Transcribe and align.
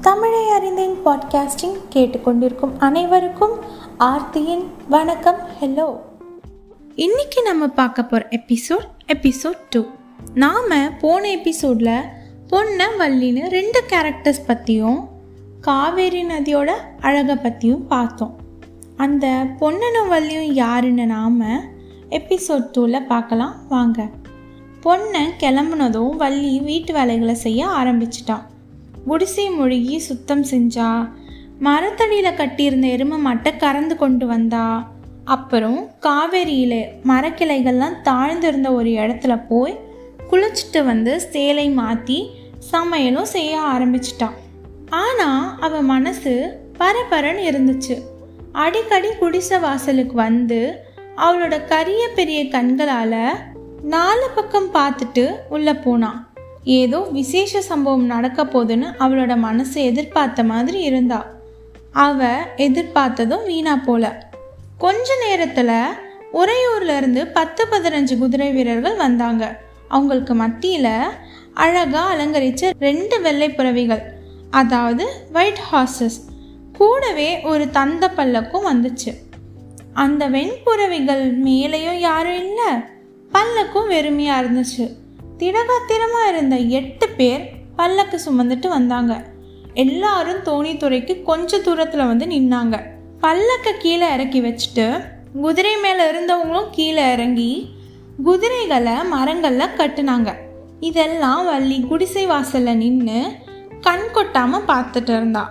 தமிழை 0.00 0.48
அறிந்தேன் 0.48 0.96
பாட்காஸ்டிங் 1.04 1.78
கேட்டுக்கொண்டிருக்கும் 1.94 2.70
அனைவருக்கும் 2.78 3.58
ஆர்த்தியின் 3.98 4.64
வணக்கம். 4.88 5.36
ஹலோ 5.60 5.98
இன்னைக்கு 6.94 7.42
நம்ம 7.42 7.66
பார்க்க 7.66 8.04
போகிற 8.04 8.28
எபிசோட் 8.28 9.12
எபிசோட் 9.12 9.58
டூ 9.70 9.84
நாம் 10.34 10.98
போன 11.00 11.30
எபிசோடில் 11.30 12.02
பொன்ன 12.50 12.84
வள்ளின்னு 12.98 13.48
ரெண்டு 13.48 13.82
கேரக்டர்ஸ் 13.88 14.46
பற்றியும் 14.46 15.08
காவேரி 15.60 16.24
நதியோட 16.24 16.70
அழகை 17.00 17.36
பற்றியும் 17.36 17.86
பார்த்தோம். 17.86 18.36
அந்த 18.96 19.46
பொன்னனும் 19.58 20.12
வள்ளியும் 20.12 20.52
யாருன்னு 20.52 21.06
நாம் 21.06 21.42
எபிசோட் 22.10 22.70
டூவில் 22.78 23.06
பார்க்கலாம். 23.06 23.54
வாங்க. 23.68 24.08
பொண்ணை 24.84 25.30
கிளம்புனதும் 25.40 26.16
வள்ளி 26.16 26.60
வீட்டு 26.60 26.92
வேலைகளை 26.92 27.34
செய்ய 27.34 27.66
ஆரம்பிச்சிட்டான். 27.66 28.48
குடிசை 29.06 29.50
மொழிகி 29.50 29.96
சுத்தம் 29.96 30.44
செஞ்சா? 30.44 31.08
மரத்தடியில் 31.58 32.34
கட்டியிருந்த 32.34 32.86
எருமை 32.86 33.18
மாட்டை 33.24 33.56
கறந்து 33.56 33.96
கொண்டு 33.96 34.26
வந்தா? 34.26 34.90
அப்புறம் 35.24 35.90
காவேரியில் 36.00 36.86
மரக்கிளைகள்லாம் 37.06 37.96
தாழ்ந்திருந்த 38.04 38.72
ஒரு 38.72 38.90
இடத்துல 38.90 39.46
போய் 39.48 39.80
குளிச்சுட்டு 40.30 40.84
வந்து 40.84 41.20
சேலை 41.20 41.70
மாற்றி 41.70 42.30
சமையலும் 42.72 43.22
செய்ய 43.22 43.60
ஆரம்பிச்சிட்டான் 43.60 44.36
ஆனால் 44.90 45.58
அவன் 45.60 45.84
மனசு 45.84 46.58
பரபரன்னு 46.78 47.42
இருந்துச்சு. 47.50 48.02
அடிக்கடி 48.52 49.08
குடிசை 49.18 49.58
வாசலுக்கு 49.58 50.14
வந்து 50.14 50.80
அவளோட 51.16 51.64
கரிய 51.64 52.08
பெரிய 52.14 52.48
கண்களால் 52.48 53.36
நாலு 53.82 54.30
பக்கம் 54.34 54.74
பார்த்துட்டு 54.74 55.30
உள்ளே 55.48 55.72
போனான் 55.72 56.29
ஏதோ 56.64 57.08
விசேஷ 57.12 57.60
சம்பவம் 57.60 58.04
நடக்க 58.04 58.44
போதுன்னு 58.44 58.86
அவளோட 58.98 59.36
மனசு 59.36 59.84
எதிர்பார்த்த 59.84 60.44
மாதிரி 60.44 60.80
இருந்தா. 60.80 61.26
அவ 61.92 62.24
எதிர்பார்த்ததும் 62.56 63.46
வீணா 63.46 63.76
போல. 63.76 64.28
கொஞ்ச 64.78 65.16
நேரத்தில் 65.26 65.98
உறையூர்ல 66.32 66.96
இருந்து 66.96 67.26
பத்து 67.26 67.66
பதினஞ்சு 67.70 68.18
குதிரை 68.18 68.52
வீரர்கள் 68.52 68.96
வந்தாங்க. 68.96 69.60
அவங்களுக்கு 69.88 70.34
மத்தியில் 70.34 70.98
அழகா 71.54 72.14
அலங்கரிச்ச 72.14 72.70
ரெண்டு 72.78 73.20
வெள்ளை 73.20 73.50
புறவிகள் 73.50 74.02
அதாவது 74.50 75.06
ஒயிட் 75.34 75.60
ஹார்சஸ் 75.72 76.18
கூடவே 76.72 77.40
ஒரு 77.40 77.70
தந்த 77.70 78.12
பல்லக்கும் 78.16 78.66
வந்துச்சு. 78.72 79.14
அந்த 79.92 80.30
வெண்புறவிகள் 80.30 81.38
மேலேயும் 81.44 81.98
யாரும் 81.98 82.36
இல்லை 82.36 82.72
பல்லக்கும் 83.32 83.88
வெறுமையாக 83.88 84.42
இருந்துச்சு. 84.42 84.90
திடகாத்திரமாக 85.40 86.28
இருந்த 86.28 86.56
எட்டு 86.78 87.08
பேர் 87.08 87.44
பல்லக்கு 87.76 88.20
சுமந்துட்டு 88.24 88.68
வந்தாங்க. 88.68 89.12
எல்லாரும் 89.74 90.42
தோணித்துறைக்கு 90.44 91.22
கொஞ்ச 91.22 91.58
தூரத்தில் 91.58 92.10
வந்து 92.10 92.26
நின்னாங்க. 92.26 92.76
பல்லக்கை 93.20 93.72
கீழே 93.78 94.06
இறக்கி 94.14 94.40
வச்சுட்டு 94.40 94.86
குதிரை 95.40 95.74
மேலே 95.76 96.04
இருந்தவங்களும் 96.10 96.70
கீழே 96.70 97.12
இறங்கி 97.12 97.50
குதிரைகளை 98.24 98.94
மரங்களில் 99.04 99.76
கட்டுனாங்க. 99.78 100.30
இதெல்லாம் 100.80 101.44
வள்ளி 101.46 101.78
குடிசை 101.80 102.26
வாசலில் 102.26 102.80
நின்று 102.82 103.20
கண் 103.80 104.08
கொட்டாமல் 104.12 104.68
பார்த்துட்டு 104.70 105.12
இருந்தா. 105.16 105.44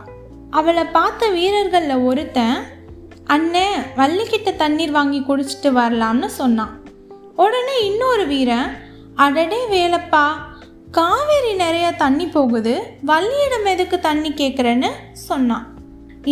அவளை 0.50 0.84
பார்த்த 0.84 1.30
வீரர்களில் 1.30 2.04
ஒருத்தன் 2.10 2.60
அண்ணே 3.28 3.68
வள்ளிக்கிட்ட 3.98 4.52
தண்ணீர் 4.56 4.92
வாங்கி 4.92 5.20
குடிச்சிட்டு 5.20 5.72
வரலாம்னு 5.80 6.30
சொன்னான். 6.40 6.74
உடனே 7.36 7.76
இன்னொரு 7.86 8.28
வீரன் 8.28 8.70
அடடே 9.24 9.58
வேலப்பா 9.72 10.26
காவேரி 10.92 11.54
நிறைய 11.54 11.92
தண்ணி 11.92 12.26
போகுது 12.26 12.74
வள்ளியிடம் 13.06 13.66
எதுக்கு 13.66 14.00
தண்ணி 14.00 14.30
கேட்குறேன்னு 14.30 14.90
சொன்னான். 15.14 15.66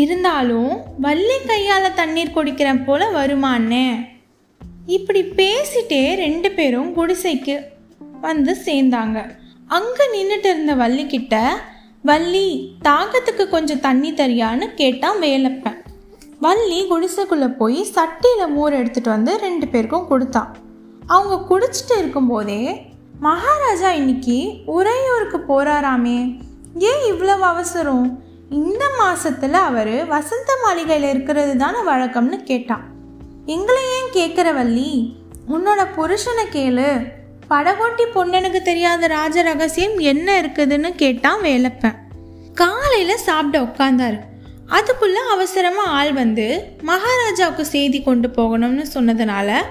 இருந்தாலும் 0.02 0.72
வள்ளி 1.06 1.38
கையால் 1.48 1.96
தண்ணீர் 1.96 2.34
குடிக்கிறேன் 2.36 2.80
போல 2.86 3.10
வருமானே. 3.10 3.88
இப்படி 4.86 5.22
பேசிட்டே 5.40 6.02
ரெண்டு 6.16 6.52
பேரும் 6.52 6.94
குடிசைக்கு 6.98 7.56
வந்து 8.22 8.56
சேர்ந்தாங்க. 8.66 9.18
அங்கே 9.68 10.08
நின்றுட்டு 10.16 10.52
இருந்த 10.54 10.76
வள்ளிக்கிட்ட 10.76 11.36
வள்ளி 12.02 12.48
தாகத்துக்கு 12.86 13.48
கொஞ்சம் 13.50 13.84
தண்ணி 13.88 14.12
தரியான்னு 14.12 14.68
கேட்டான் 14.82 15.20
வேலப்பன். 15.22 15.78
வள்ளி 16.40 16.80
குடிசைக்குள்ளே 16.92 17.50
போய் 17.58 17.82
சட்டியில் 17.96 18.54
மோர் 18.56 18.80
எடுத்துகிட்டு 18.80 19.16
வந்து 19.18 19.36
ரெண்டு 19.38 19.68
பேருக்கும் 19.68 20.08
கொடுத்தான் 20.08 20.52
அவங்க 21.08 21.36
குடிச்சிட்டு 21.50 21.98
இருக்கும்போதே 21.98 22.86
மகாராஜா 23.20 23.92
இன்னைக்கு 23.92 24.56
உறையூருக்கு 24.66 25.38
போறாராமே. 25.48 26.40
ஏன் 26.76 27.06
இவ்வளவு 27.08 27.44
அவசரம்? 27.44 28.24
இந்த 28.50 28.86
மாதத்தில் 28.98 29.54
அவர் 29.54 30.06
வசந்த 30.06 30.58
மாளிகையில் 30.64 31.10
இருக்கிறது 31.10 31.58
தானே 31.58 31.78
வழக்கம்னு 31.88 32.44
கேட்டான். 32.44 32.84
எங்களை 33.46 33.82
ஏன் 33.98 34.12
கேட்குற 34.14 34.54
வள்ளி? 34.54 35.16
உன்னோட 35.50 35.88
புருஷனை 35.98 36.46
கேளு. 36.52 37.12
படகோட்டி 37.50 38.06
பொண்ணனுக்கு 38.14 38.62
தெரியாத 38.62 39.08
ராஜ 39.08 39.42
ரகசியம் 39.42 39.98
என்ன 39.98 40.42
இருக்குதுன்னு 40.42 40.90
கேட்டான் 40.90 41.42
வேலப்பன். 41.42 41.96
காலையில் 42.54 43.18
சாப்பிட 43.18 43.64
உட்காந்தாரு 43.64 44.20
அதுக்குள்ளே 44.68 45.20
அவசரமாக 45.32 45.90
ஆள் 45.90 46.14
வந்து 46.14 46.76
மகாராஜாவுக்கு 46.82 47.66
செய்தி 47.66 48.04
கொண்டு 48.04 48.28
போகணும்னு 48.28 48.86
சொன்னதுனால 48.94 49.62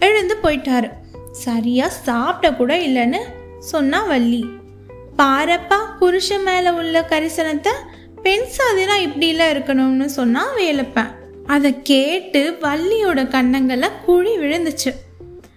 எழுந்து 0.00 0.36
போயிட்டாரு. 0.42 0.90
சரியா 1.32 1.88
சாப்பிட 1.88 2.54
கூட 2.54 2.78
இல்லைன்னு 2.78 3.18
சொன்னா 3.58 4.04
வள்ளி. 4.04 4.44
பாரப்பா 5.18 5.78
புருஷன் 5.98 6.42
மேல 6.42 6.72
உள்ள 6.72 7.06
கரிசனத்தை 7.08 7.72
பெண் 8.22 8.40
சாதினா 8.40 8.94
இப்படிலாம் 9.00 9.52
இருக்கணும்னு 9.54 10.04
சொன்னா 10.04 10.56
வேலைப்பேன். 10.56 11.10
அதை 11.46 11.82
கேட்டு 11.82 12.56
வள்ளியோட 12.60 13.22
கண்ணங்களை 13.28 13.88
குழி 14.04 14.38
விழுந்துச்சு. 14.38 14.94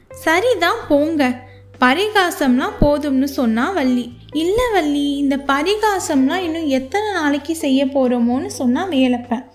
சரிதான் 0.09 0.87
போங்க 0.87 1.39
பரிகாசம்லாம் 1.81 2.77
போதும்னு 2.81 3.23
சொன்னா 3.23 3.71
வள்ளி. 3.71 4.09
இல்லை 4.33 4.65
வள்ளி 4.71 5.11
இந்த 5.15 5.37
பரிகாசம்லாம் 5.37 6.43
இன்னும் 6.43 6.67
எத்தனை 6.67 7.11
நாளைக்கு 7.11 7.55
செய்ய 7.55 7.85
போகிறோமோன்னு 7.85 8.45
சொன்னா 8.45 8.87
வேலைப்பேன். 8.87 9.45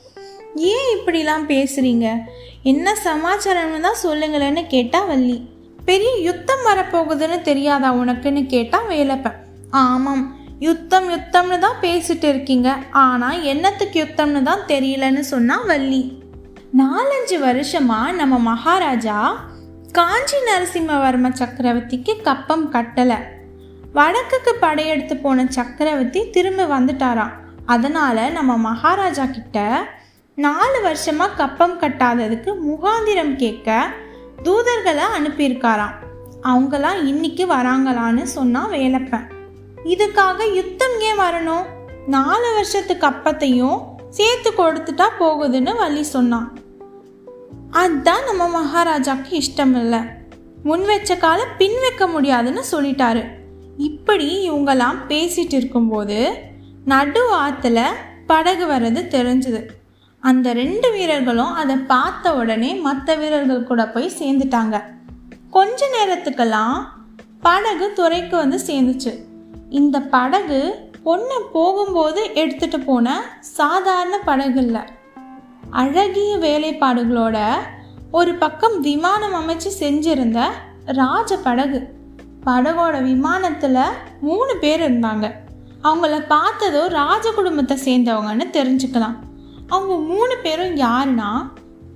ஏன் 0.57 0.99
இப்படிலாம் 0.99 1.45
பேசுறீங்க? 1.49 2.23
என்ன 2.63 2.95
சமாச்சாரம்னு 3.05 3.81
தான் 3.81 4.03
சொல்லுங்களேன்னு 4.03 4.67
கேட்டா 4.67 5.05
வள்ளி. 5.05 5.49
பெரிய 5.85 6.17
யுத்தம் 6.19 6.65
வரப்போகுதுன்னு 6.67 7.41
தெரியாதா 7.41 7.93
உனக்குன்னு 7.93 8.47
கேட்டா 8.47 8.83
வேலைப்பன். 8.83 9.35
ஆமாம் 9.71 10.37
யுத்தம் 10.59 11.11
யுத்தம்னு 11.11 11.59
தான் 11.59 11.81
பேசிட்டு 11.81 12.25
இருக்கீங்க. 12.25 12.77
ஆனால் 12.91 13.43
என்னத்துக்கு 13.43 14.05
யுத்தம்னு 14.05 14.43
தான் 14.43 14.61
தெரியலன்னு 14.67 15.19
சொன்னா 15.19 15.63
வள்ளி. 15.65 16.23
நாலஞ்சு 16.79 17.37
வருஷமா 17.49 18.13
நம்ம 18.13 18.39
மகாராஜா 18.39 19.19
காஞ்சி 19.93 20.37
நரசிம்மவர்ம 20.37 21.33
சக்கரவர்த்திக்கு 21.41 22.23
கப்பம் 22.23 22.73
கட்டலை. 22.73 23.17
வடக்குக்கு 23.93 24.53
படையெடுத்து 24.61 25.17
போன 25.17 25.45
சக்கரவர்த்தி 25.49 26.31
திரும்ப 26.31 26.79
வந்துட்டாராம். 26.79 27.31
அதனால 27.67 28.31
நம்ம 28.31 28.57
மகாராஜா 28.57 29.25
கிட்ட 29.25 29.87
நாலு 30.37 30.79
வருஷமா 30.85 31.35
கப்பம் 31.37 31.81
கட்டாததுக்கு 31.81 32.55
முகாந்திரம் 32.69 33.37
கேட்க 33.37 33.91
தூதர்களை 34.43 35.03
அனுப்பியிருக்காராம். 35.19 35.95
அவங்களாம் 36.43 37.05
இன்னைக்கு 37.05 37.47
வராங்களான்னு 37.47 38.23
சொன்னா 38.23 38.71
வேலப்பன். 38.71 39.31
இதுக்காக 39.85 40.55
யுத்தம் 40.55 41.01
ஏன் 41.01 41.19
வரணும்? 41.19 41.63
நாலு 42.07 42.53
வருஷத்து 42.55 42.95
கப்பத்தையும் 42.95 43.83
சேர்த்து 44.11 44.53
கொடுத்துட்டா 44.53 45.09
போகுதுன்னு 45.21 45.77
வழி 45.77 46.03
சொன்னான். 46.03 46.59
அதுதான் 47.71 48.25
நம்ம 48.25 48.49
மகாராஜாக்கு 48.49 49.41
இஷ்டம் 49.41 49.79
இல்லை 49.79 50.01
முன் 50.63 50.85
வச்ச 50.85 51.17
கால 51.17 51.45
பின் 51.59 51.81
வைக்க 51.81 52.07
முடியாதுன்னு 52.07 52.63
சொல்லிட்டாரு. 52.73 53.25
இப்படி 53.77 54.51
இவங்கெல்லாம் 54.51 54.99
பேசிட்டு 55.09 55.53
இருக்கும்போது 55.53 56.35
நடு 56.85 57.35
ஆத்துல 57.35 57.87
படகு 58.27 58.67
வர்றது 58.67 59.03
தெரிஞ்சுது. 59.17 59.67
அந்த 60.29 60.49
ரெண்டு 60.53 60.89
வீரர்களும் 60.93 61.55
அதை 61.61 61.75
பார்த்த 61.77 62.35
உடனே 62.35 62.69
மற்ற 62.87 63.15
வீரர்கள் 63.15 63.69
கூட 63.71 63.83
போய் 63.89 64.07
சேர்ந்துட்டாங்க. 64.19 64.77
கொஞ்ச 65.51 65.87
நேரத்துக்கெல்லாம் 65.95 66.77
படகு 67.41 67.87
துறைக்கு 67.99 68.37
வந்து 68.37 68.59
சேர்ந்துச்சு. 68.69 69.13
இந்த 69.79 69.97
படகு 70.15 70.61
பொண்ணு 71.07 71.39
போகும்போது 71.53 72.21
எடுத்துட்டு 72.35 72.81
போன 72.81 73.17
சாதாரண 73.41 74.19
படகு 74.29 74.61
இல்லை. 74.61 74.83
அழகிய 75.71 76.33
வேலைப்பாடுகளோட 76.47 77.39
ஒரு 78.11 78.35
பக்கம் 78.35 78.81
விமானம் 78.81 79.37
அமைச்சு 79.41 79.71
செஞ்சிருந்த 79.81 80.41
ராஜ 81.01 81.37
படகு. 81.37 81.81
படகோட 82.47 82.97
விமானத்தில் 83.03 83.79
மூணு 84.21 84.55
பேர் 84.57 84.83
இருந்தாங்க. 84.87 85.27
அவங்கள 85.83 86.15
பார்த்ததோ 86.35 86.83
ராஜ 87.01 87.31
குடும்பத்தை 87.31 87.77
சேர்ந்தவங்கன்னு 87.87 88.49
தெரிஞ்சுக்கலாம். 88.59 89.17
அவங்க 89.75 89.95
மூணு 90.15 90.35
பேரும் 90.43 90.77
யாருன்னா? 90.77 91.31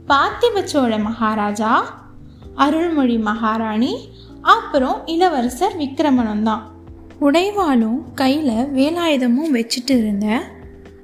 பார்த்திப 0.09 0.65
சோழ 0.65 0.99
மகாராஜா 0.99 1.73
அருள்மொழி 2.55 3.19
மகாராணி 3.19 3.93
அப்புறம் 4.43 5.07
இளவரசர் 5.07 5.77
விக்ரமனும் 5.79 6.43
தான். 6.43 6.63
உடைவாளும் 7.21 8.01
கையில் 8.15 8.67
வேலாயுதமும் 8.77 9.53
வச்சுட்டு 9.53 9.95
இருந்த 10.03 10.27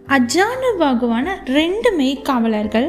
அஜானு 0.09 0.71
பகவான 0.79 1.27
ரெண்டு 1.45 1.91
மெய்க்காவலர்கள் 1.99 2.89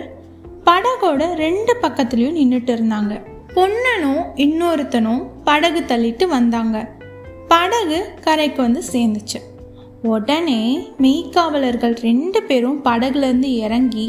படகோட 0.66 1.34
ரெண்டு 1.34 1.74
பக்கத்துலயும் 1.82 2.38
நின்றுட்டு 2.40 2.72
இருந்தாங்க. 2.76 3.14
பொன்னனும் 3.56 4.24
இன்னொருத்தனும் 4.36 5.24
படகு 5.44 5.84
தள்ளிட்டு 5.88 6.28
வந்தாங்க. 6.28 6.78
படகு 7.48 8.00
கரைக்கு 8.22 8.62
வந்து 8.62 8.82
சேர்ந்துச்சு. 8.92 9.40
உடனே 10.06 10.62
மெய்க்காவலர்கள் 11.02 11.96
ரெண்டு 12.00 12.44
பேரும் 12.44 12.80
படகுலேருந்து 12.86 13.52
இறங்கி 13.66 14.07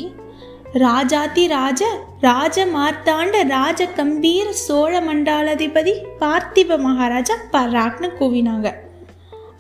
ராஜாதி 0.73 1.47
ராஜ 1.47 1.83
ராஜ 2.21 2.67
மார்த்தாண்ட 2.67 3.37
ராஜ 3.49 3.87
கம்பீர 3.87 4.47
சோழ 4.51 5.01
மண்டாலாதிபதி 5.01 5.95
பார்த்திப 6.21 6.79
மகாராஜா 6.79 7.35
பராக்னு 7.53 8.09
கூவினாங்க. 8.21 8.71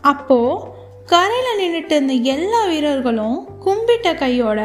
அப்போ 0.01 0.39
கரையில் 1.07 1.59
நின்றுட்டு 1.61 1.95
இருந்த 1.97 2.13
எல்லா 2.13 2.67
வீரர்களும் 2.67 3.39
கும்பிட்ட 3.65 4.15
கையோட 4.15 4.61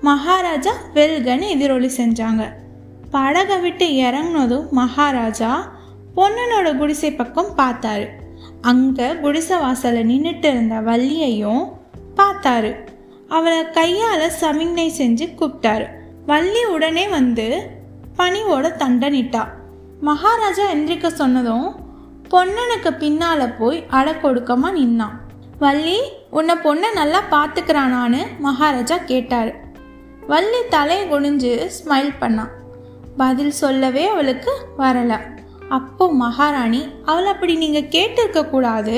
மகாராஜா 0.00 0.72
வெல்கன்னு 0.94 1.48
எதிரொலி 1.48 1.90
செஞ்சாங்க. 1.96 2.42
படகை 3.10 3.58
விட்டு 3.58 3.86
இறங்குனதும் 3.86 4.70
மகாராஜா 4.70 5.52
பொன்னனோட 6.16 6.68
குடிசை 6.76 7.12
பக்கம் 7.12 7.52
பார்த்தாரு. 7.56 8.06
அங்கே 8.60 9.14
குடிசை 9.14 9.58
வாசலில் 9.58 10.08
நின்றுட்டு 10.08 10.44
இருந்த 10.44 10.80
வள்ளியையும் 10.80 11.72
பார்த்தாரு. 12.16 12.88
அவளை 13.28 13.70
கையால் 13.70 14.30
சமிக்ஞை 14.30 14.92
செஞ்சு 14.98 15.26
கூப்பிட்டாரு. 15.40 15.86
வள்ளி 16.26 16.64
உடனே 16.64 17.08
வந்து 17.08 17.70
பணிவோட 18.18 18.66
தண்டனிட்டா. 18.82 19.46
மகாராஜா 20.00 20.70
எந்திரிக்க 20.72 21.06
சொன்னதும் 21.06 21.74
பொன்னனுக்கு 22.30 22.90
பின்னால் 22.98 23.54
போய் 23.56 23.86
அடக்கொடுக்கமா 23.90 24.70
நின்னான் 24.70 25.16
வள்ளி 25.58 25.98
உன்னை 26.30 26.54
பொண்ணை 26.54 26.92
நல்லா 26.94 27.22
பார்த்துக்கிறானான்னு 27.30 28.20
மகாராஜா 28.38 28.96
கேட்டாரு. 28.96 29.52
வள்ளி 30.26 30.58
தலையை 30.68 31.10
குனிஞ்சு 31.10 31.70
ஸ்மைல் 31.78 32.12
பண்ணான் 32.20 32.50
பதில் 33.16 33.50
சொல்லவே 33.50 34.06
அவளுக்கு 34.06 34.52
வரலை. 34.78 35.18
அப்போ 35.76 36.04
மகாராணி 36.12 36.80
அவளை 37.04 37.28
அப்படி 37.32 37.54
நீங்கள் 37.54 37.90
கேட்டிருக்க 37.94 38.40
கூடாது. 38.48 38.96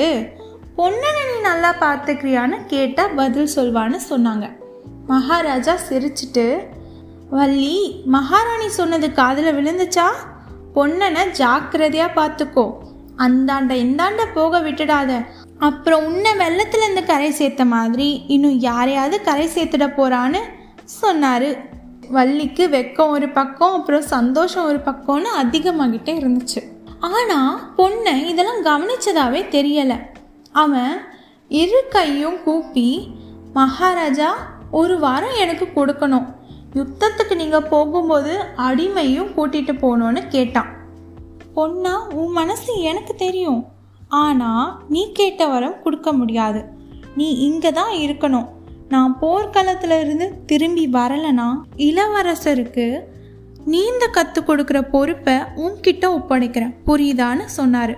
பொண்ணனை 0.77 1.23
நீ 1.29 1.35
நல்லா 1.41 1.71
பார்த்துக்கிறியான்னு 1.79 2.57
கேட்டால் 2.65 3.15
பதில் 3.15 3.53
சொல்வான்னு 3.55 3.99
சொன்னாங்க. 4.09 4.45
மகாராஜா 5.07 5.73
சிரிச்சிட்டு 5.89 6.45
வள்ளி 7.29 7.77
மகாராணி 8.05 8.67
சொன்னது 8.69 9.07
காதில் 9.11 9.55
விழுந்துச்சா? 9.57 10.07
பொண்ணனை 10.75 11.23
ஜாக்கிரதையாக 11.31 12.15
பார்த்துக்கோ. 12.19 12.65
அந்தாண்ட 13.17 13.71
இந்தாண்ட 13.85 14.21
போக 14.33 14.59
விட்டுடாத. 14.59 15.11
அப்புறம் 15.59 16.05
உன்னை 16.05 16.31
வெள்ளத்துலேருந்து 16.43 17.03
கரை 17.05 17.31
சேர்த்த 17.31 17.65
மாதிரி 17.65 18.07
இன்னும் 18.27 18.57
யாரையாவது 18.59 19.17
கரை 19.21 19.47
சேர்த்துட 19.47 19.85
போகிறான்னு 19.97 20.41
சொன்னார் 20.83 21.49
வள்ளிக்கு 22.15 22.63
வெக்கம் 22.75 23.13
ஒரு 23.15 23.27
பக்கம் 23.37 23.75
அப்புறம் 23.77 24.05
சந்தோஷம் 24.15 24.67
ஒரு 24.69 24.79
பக்கம்னு 24.87 25.29
அதிகமாகிட்டே 25.41 26.13
இருந்துச்சு. 26.21 26.61
ஆனால் 27.07 27.59
பொண்ணை 27.77 28.15
இதெல்லாம் 28.31 28.61
கவனிச்சதாவே 28.69 29.41
தெரியலை. 29.55 29.97
அவன் 30.63 30.93
இரு 31.61 31.81
கையும் 31.95 32.39
கூப்பி 32.45 32.87
மகாராஜா 33.57 34.29
ஒரு 34.79 34.95
வாரம் 35.03 35.39
எனக்கு 35.43 35.65
கொடுக்கணும். 35.75 36.27
யுத்தத்துக்கு 36.79 37.35
நீங்கள் 37.41 37.69
போகும்போது 37.73 38.33
அடிமையும் 38.67 39.33
கூட்டிகிட்டு 39.35 39.73
போகணும்னு 39.83 40.21
கேட்டான். 40.35 40.71
பொண்ணா 41.57 41.93
உன் 42.19 42.31
மனசு 42.39 42.73
எனக்கு 42.91 43.13
தெரியும். 43.25 43.61
ஆனால் 44.21 44.65
நீ 44.93 45.01
கேட்ட 45.19 45.41
வரம் 45.51 45.81
கொடுக்க 45.83 46.09
முடியாது. 46.19 46.61
நீ 47.19 47.27
இங்கே 47.47 47.71
தான் 47.79 47.93
இருக்கணும். 48.05 48.47
நான் 48.89 49.17
போர்க்களத்துல 49.21 49.99
இருந்து 49.99 50.45
திரும்பி 50.45 50.87
வரலனா 50.87 51.49
இளவரசருக்கு 51.77 52.99
நீந்த 53.65 54.09
கத்து 54.13 54.39
கொடுக்குற 54.41 54.81
பொறுப்பை 54.81 55.33
உன்கிட்ட 55.33 56.05
ஒப்படைக்கிறேன். 56.09 56.75
புரியுதான்னு 56.85 57.47
சொன்னாரு. 57.57 57.95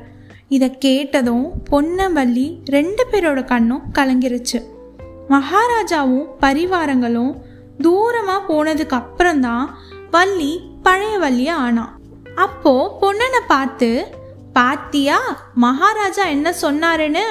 இதை 0.48 0.78
கேட்டதும் 0.78 1.52
பொன்னவள்ளி 1.70 2.58
ரெண்டு 2.66 3.06
பேரோட 3.12 3.44
கண்ணும் 3.44 3.82
கலங்கிருச்சு. 3.94 4.64
மகாராஜாவும் 5.30 6.26
பரிவாரங்களும் 6.42 7.36
தூரமா 7.84 8.40
போனதுக்கு 8.50 8.90
அப்புறம்தான் 8.90 9.78
வள்ளி 10.12 10.62
பழைய 10.84 11.18
வள்ளிய 11.18 11.56
ஆனா. 11.56 11.98
அப்போ 12.36 12.98
பொண்ணனை 13.02 13.42
பார்த்து 13.48 14.08
பாத்தியா 14.54 15.20
மகாராஜா 15.54 16.26
என்ன 16.26 16.54
சொன்னாருன்னு? 16.62 17.22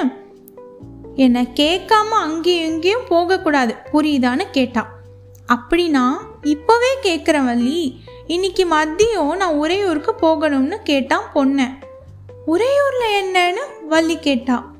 என்னை 1.14 1.48
கேட்காம 1.54 2.08
அங்கேயும் 2.08 2.72
இங்கேயும் 2.72 3.06
போகக்கூடாது. 3.08 3.74
புரியுதான்னு 3.92 4.42
கேட்டான் 4.50 4.92
அப்படின்னா 5.48 6.08
இப்போவே 6.42 6.92
கேட்குறேன் 7.02 7.44
வள்ளி. 7.44 8.00
இன்னைக்கு 8.26 8.64
மதியம் 8.64 9.36
நான் 9.36 9.54
உறையூருக்கு 9.54 10.14
போகணும்னு 10.20 10.76
கேட்டான் 10.82 11.24
பொண்ணை. 11.34 11.66
உறையூரில் 12.46 13.20
என்னன்னு 13.22 13.86
வள்ளி 13.88 14.18
கேட்டா. 14.18 14.72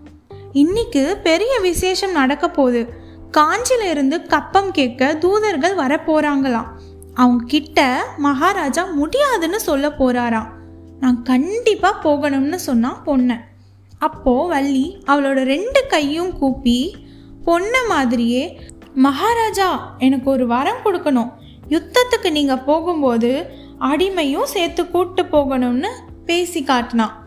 இன்னைக்கு 0.52 1.20
பெரிய 1.22 1.58
விசேஷம் 1.58 2.12
நடக்க 2.12 2.50
போகுது. 2.50 2.88
காஞ்சில 3.32 3.90
இருந்து 3.90 4.26
கப்பம் 4.26 4.70
கேட்க 4.70 5.14
தூதர்கள் 5.14 5.74
வர 5.74 6.02
போறாங்களாம். 6.06 6.66
அவங்க 7.14 7.44
கிட்ட 7.46 8.04
மகாராஜா 8.16 8.84
முடியாதுன்னு 8.84 9.60
சொல்ல 9.60 9.88
போறாராம். 9.88 10.46
நான் 11.00 11.22
கண்டிப்பா 11.22 12.00
போகணும்னு 12.02 12.54
சொன்னான் 12.54 13.02
பொண்ணை. 13.06 13.40
அப்போது 13.98 14.48
வள்ளி 14.48 14.96
அவளோட 15.06 15.42
ரெண்டு 15.42 15.86
கையும் 15.86 16.38
கூப்பி 16.38 16.96
பொண்ணை 17.46 17.82
மாதிரியே 17.88 18.60
மகாராஜா 18.94 19.96
எனக்கு 19.98 20.30
ஒரு 20.30 20.46
வரம் 20.46 20.82
கொடுக்கணும். 20.84 21.30
யுத்தத்துக்கு 21.68 22.30
நீங்கள் 22.30 22.64
போகும்போது 22.66 23.46
அடிமையும் 23.80 24.52
சேர்த்து 24.54 24.90
கூட்டு 24.90 25.22
போகணும்னு 25.22 25.88
பேசி 26.26 26.62
காட்டினான். 26.62 27.22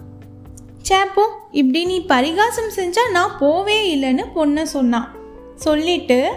சேப்போ 0.89 1.23
இப்படி 1.51 1.85
நீ 1.85 2.05
பரிகாசம் 2.05 2.71
செஞ்சால் 2.75 3.11
நான் 3.11 3.37
போவே 3.39 3.77
இல்லைன்னு 3.93 4.25
பொண்ணை 4.35 4.63
சொன்னான். 4.63 5.07
சொல்லிட்டு 5.55 6.31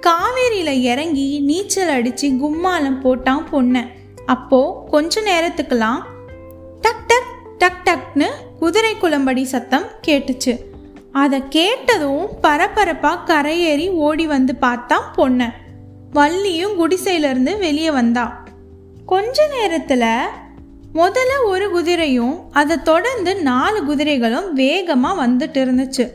காவேரியில் 0.00 0.80
இறங்கி 0.80 1.40
நீச்சல் 1.40 1.88
அடித்து 1.88 2.28
கும்மாலம் 2.28 3.00
போட்டான் 3.04 3.44
பொண்ணை 3.52 3.82
அப்போது 4.26 4.90
கொஞ்ச 4.90 5.22
நேரத்துக்கெல்லாம் 5.22 6.00
டக் 6.80 7.06
டக் 7.06 7.32
டக் 7.58 7.80
டக்னு 7.84 8.28
குதிரை 8.58 8.94
குளம்படி 8.94 9.42
சத்தம் 9.42 9.84
கேட்டுச்சு. 10.06 10.58
அதை 11.12 11.42
கேட்டதும் 11.48 12.28
பரபரப்பாக 12.40 13.34
கரையேறி 13.34 13.90
ஓடி 13.90 14.26
வந்து 14.26 14.54
பார்த்தா 14.60 14.94
பொண்ணை. 15.16 15.50
வள்ளியும் 16.12 16.76
குடிசையிலிருந்து 16.78 17.58
வெளியே 17.58 17.90
வந்தா. 17.90 18.44
கொஞ்ச 19.06 19.46
நேரத்தில் 19.46 20.32
முதல்ல 20.94 21.44
ஒரு 21.44 21.66
குதிரையும் 21.74 22.40
அதை 22.52 22.82
தொடர்ந்து 22.82 23.36
நாலு 23.36 23.84
குதிரைகளும் 23.84 24.52
வேகமாக 24.52 25.26
வந்துட்டு 25.26 25.58
இருந்துச்சு. 25.64 26.10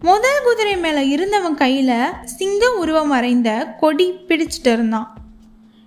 முதல் 0.00 0.42
குதிரை 0.44 0.76
மேலே 0.76 1.08
இருந்தவன் 1.08 1.54
கையில் 1.54 2.10
சிங்க 2.24 2.74
உருவம் 2.74 3.08
வரைந்த 3.08 3.76
கொடி 3.80 4.12
பிடிச்சிட்டு 4.12 4.72
இருந்தான். 4.72 5.14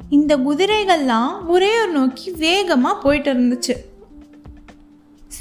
இந்த 0.10 0.38
குதிரைகள்லாம் 0.38 1.31
உரையூர் 1.50 1.91
நோக்கி 1.91 2.31
வேகமாக 2.31 3.01
போயிட்டு 3.01 3.34
இருந்துச்சு. 3.34 3.75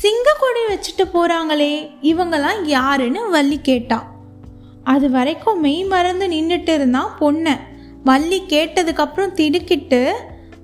சிங்க 0.01 0.35
வச்சுட்டு 0.69 1.03
போகிறாங்களே 1.03 1.91
இவங்கெல்லாம் 2.03 2.65
யாருன்னு 2.65 3.31
வள்ளி 3.31 3.59
கேட்டா. 3.63 4.11
அது 4.85 5.11
வரைக்கும் 5.11 5.61
மெய் 5.61 5.85
மறந்து 5.85 6.27
நின்றுட்டு 6.27 6.75
இருந்தான் 6.75 7.17
பொண்ணை. 7.21 7.57
வள்ளி 8.05 8.43
கேட்டதுக்கப்புறம் 8.49 9.33
திடுக்கிட்டு 9.33 10.15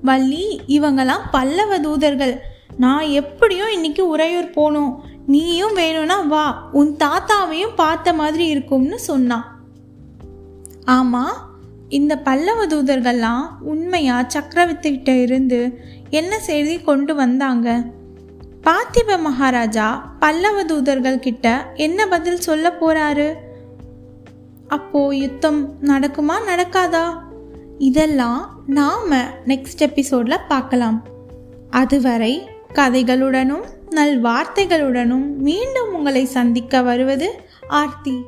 வள்ளி 0.02 0.61
இவங்கெல்லாம் 0.66 1.21
பல்லவ 1.31 1.78
தூதர்கள். 1.78 2.40
நான் 2.76 3.05
எப்படியும் 3.05 3.73
இன்னைக்கு 3.73 4.09
உறையூர் 4.09 4.50
போகணும். 4.50 5.05
நீயும் 5.26 5.75
வேணும்னா 5.75 6.21
வா. 6.21 6.69
உன் 6.73 6.97
தாத்தாவையும் 6.97 7.75
பார்த்த 7.76 8.12
மாதிரி 8.12 8.47
இருக்கும்னு 8.47 8.99
சொன்னான் 8.99 9.61
ஆமாம் 10.85 11.37
இந்த 11.88 12.19
பல்லவ 12.19 12.66
தூதர்கள்லாம் 12.66 13.47
உண்மையாக 13.61 14.38
சக்கரவர்த்திகிட்ட 14.38 15.23
இருந்து 15.23 15.81
என்ன 16.11 16.38
செய்தி 16.40 16.81
கொண்டு 16.81 17.14
வந்தாங்க? 17.14 17.83
பார்த்திப 18.71 19.19
மகாராஜா 19.19 20.17
பல்லவ 20.19 20.65
தூதர்கள் 20.65 21.19
கிட்ட 21.19 21.73
என்ன 21.75 22.07
பதில் 22.07 22.41
சொல்ல 22.41 22.77
போறாரு? 22.81 23.35
அப்போ 24.69 25.15
யுத்தம் 25.15 25.75
நடக்குமா 25.83 26.33
நடக்காதா? 26.47 27.19
இதெல்லாம் 27.79 28.63
நாம 28.67 29.23
நெக்ஸ்ட் 29.47 29.79
எபிசோட்ல 29.79 30.39
பார்க்கலாம். 30.49 31.05
அதுவரை 31.71 32.49
கதைகளுடனும் 32.75 33.65
நல் 33.91 34.23
வார்த்தைகளுடனும் 34.23 35.35
மீண்டும் 35.37 35.95
உங்களை 35.95 36.25
சந்திக்க 36.25 36.83
வருவது 36.83 37.41
ஆர்த்தி. 37.69 38.25